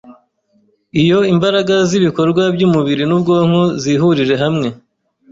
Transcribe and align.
Iyo 1.01 1.19
imbaraga 1.33 1.75
z’ibikorwa 1.89 2.43
by’umubiri 2.55 3.03
n’ubwonko 3.07 3.61
zihurije 3.81 4.35
hamwe 4.43 4.67